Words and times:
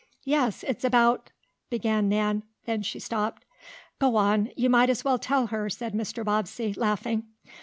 "Yes, 0.25 0.63
it's 0.63 0.83
about" 0.83 1.29
began 1.69 2.09
Nan. 2.09 2.41
Then 2.65 2.81
she 2.81 2.97
stopped. 2.99 3.45
"Go 3.99 4.15
on. 4.15 4.49
You 4.55 4.67
might 4.67 4.89
as 4.89 5.05
well 5.05 5.19
tell 5.19 5.45
her," 5.53 5.69
said 5.69 5.93
Mr. 5.93 6.25
Bobbsey, 6.25 6.73
laughing. 6.73 7.25